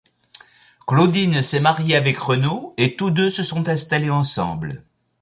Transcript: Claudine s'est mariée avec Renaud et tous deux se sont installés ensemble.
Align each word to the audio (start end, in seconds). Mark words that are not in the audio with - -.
Claudine 0.87 1.43
s'est 1.43 1.59
mariée 1.59 1.95
avec 1.95 2.17
Renaud 2.17 2.73
et 2.77 2.95
tous 2.95 3.11
deux 3.11 3.29
se 3.29 3.43
sont 3.43 3.69
installés 3.69 4.09
ensemble. 4.09 4.83